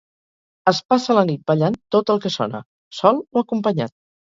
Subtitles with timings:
[0.71, 2.65] Es passa la nit ballant tot el que sona,
[3.03, 3.99] sol o acompanyat.